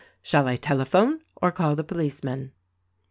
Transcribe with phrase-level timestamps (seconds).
[0.23, 2.53] Shall I telephone, or call the policeman?"'